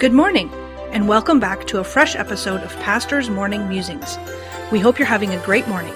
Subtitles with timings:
[0.00, 0.50] Good morning,
[0.92, 4.16] and welcome back to a fresh episode of Pastor's Morning Musings.
[4.72, 5.92] We hope you're having a great morning.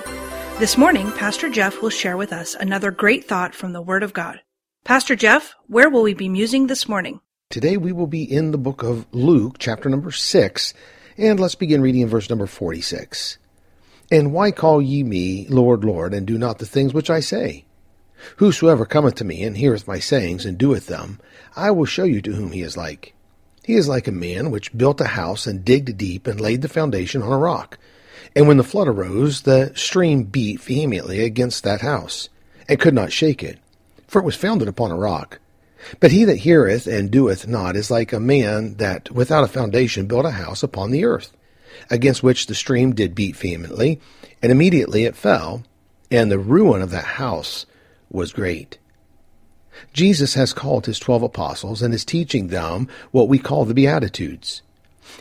[0.58, 4.12] This morning, Pastor Jeff will share with us another great thought from the Word of
[4.12, 4.42] God.
[4.84, 7.22] Pastor Jeff, where will we be musing this morning?
[7.48, 10.74] Today we will be in the book of Luke, chapter number 6,
[11.16, 13.38] and let's begin reading in verse number 46.
[14.12, 17.64] And why call ye me Lord, Lord, and do not the things which I say?
[18.36, 21.20] Whosoever cometh to me and heareth my sayings and doeth them,
[21.56, 23.13] I will show you to whom he is like.
[23.64, 26.68] He is like a man which built a house and digged deep and laid the
[26.68, 27.78] foundation on a rock.
[28.36, 32.28] And when the flood arose, the stream beat vehemently against that house,
[32.68, 33.58] and could not shake it,
[34.06, 35.40] for it was founded upon a rock.
[35.98, 40.06] But he that heareth and doeth not is like a man that without a foundation
[40.06, 41.34] built a house upon the earth,
[41.90, 43.98] against which the stream did beat vehemently,
[44.42, 45.62] and immediately it fell,
[46.10, 47.64] and the ruin of that house
[48.10, 48.78] was great.
[49.92, 54.62] Jesus has called his twelve apostles and is teaching them what we call the Beatitudes.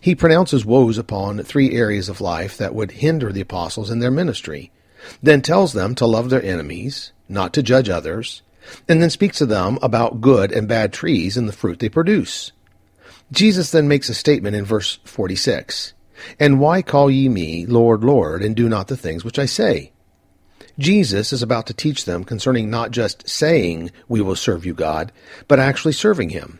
[0.01, 4.11] He pronounces woes upon three areas of life that would hinder the apostles in their
[4.11, 4.71] ministry,
[5.21, 8.41] then tells them to love their enemies, not to judge others,
[8.87, 12.51] and then speaks to them about good and bad trees and the fruit they produce.
[13.31, 15.93] Jesus then makes a statement in verse 46
[16.39, 19.92] And why call ye me Lord, Lord, and do not the things which I say?
[20.79, 25.11] Jesus is about to teach them concerning not just saying, We will serve you, God,
[25.47, 26.59] but actually serving Him.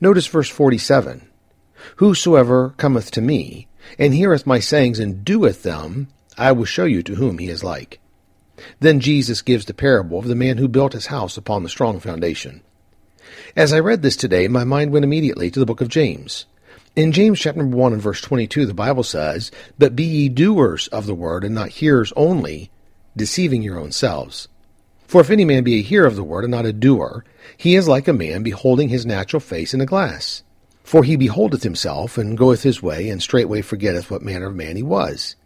[0.00, 1.28] Notice verse 47
[1.96, 7.02] Whosoever cometh to me, and heareth my sayings, and doeth them, I will show you
[7.04, 8.00] to whom he is like.
[8.80, 12.00] Then Jesus gives the parable of the man who built his house upon the strong
[12.00, 12.62] foundation.
[13.56, 16.46] As I read this today, my mind went immediately to the book of James.
[16.96, 21.06] In James chapter 1 and verse 22, the Bible says, But be ye doers of
[21.06, 22.70] the word, and not hearers only,
[23.18, 24.48] deceiving your own selves.
[25.06, 27.24] For if any man be a hearer of the word and not a doer,
[27.56, 30.42] he is like a man beholding his natural face in a glass.
[30.82, 34.76] For he beholdeth himself, and goeth his way, and straightway forgetteth what manner of man
[34.76, 35.36] he was.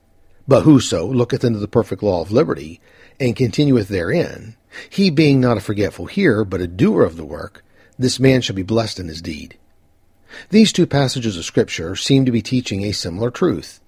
[0.47, 2.81] But whoso looketh into the perfect law of liberty,
[3.19, 4.57] and continueth therein,
[4.89, 7.65] he being not a forgetful hearer, but a doer of the work,
[7.99, 9.59] this man shall be blessed in his deed.
[10.51, 13.81] These two passages of Scripture seem to be teaching a similar truth.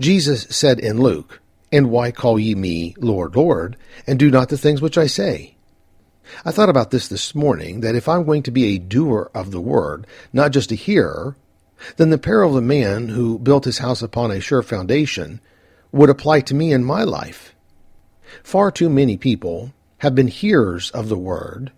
[0.00, 1.40] Jesus said in Luke,
[1.74, 3.76] and why call ye me Lord, Lord,
[4.06, 5.56] and do not the things which I say?
[6.44, 9.50] I thought about this this morning, that if I'm going to be a doer of
[9.50, 11.36] the word, not just a hearer,
[11.96, 15.40] then the parable of the man who built his house upon a sure foundation
[15.90, 17.56] would apply to me in my life.
[18.44, 21.72] Far too many people have been hearers of the word,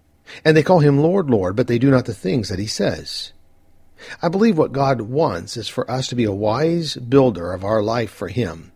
[0.44, 3.32] and they call him Lord, Lord, but they do not the things that he says.
[4.20, 7.82] I believe what God wants is for us to be a wise builder of our
[7.82, 8.72] life for him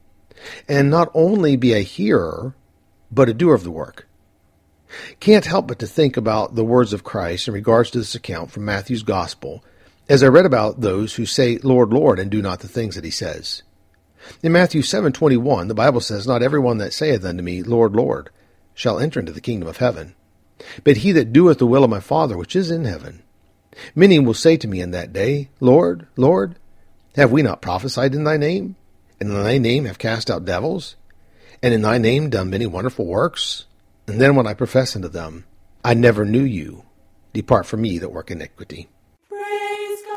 [0.69, 2.55] and not only be a hearer,
[3.11, 4.07] but a doer of the work.
[5.21, 8.51] Can't help but to think about the words of Christ in regards to this account
[8.51, 9.63] from Matthew's Gospel
[10.09, 13.05] as I read about those who say, Lord, Lord, and do not the things that
[13.05, 13.63] he says.
[14.43, 18.31] In Matthew 7:21, the Bible says, Not every one that saith unto me, Lord, Lord,
[18.75, 20.15] shall enter into the kingdom of heaven,
[20.83, 23.23] but he that doeth the will of my Father which is in heaven.
[23.95, 26.57] Many will say to me in that day, Lord, Lord,
[27.15, 28.75] have we not prophesied in thy name?
[29.21, 30.97] And in thy name have cast out devils,
[31.63, 33.67] and in thy name done many wonderful works?
[34.07, 35.45] And then when I profess unto them,
[35.85, 36.85] I never knew you.
[37.33, 38.89] Depart from me that work iniquity.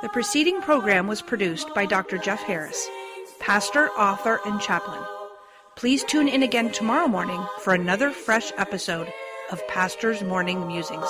[0.01, 2.17] The preceding program was produced by Dr.
[2.17, 2.89] Jeff Harris,
[3.39, 5.01] pastor, author, and chaplain.
[5.75, 9.11] Please tune in again tomorrow morning for another fresh episode
[9.51, 11.07] of Pastor's Morning Musings.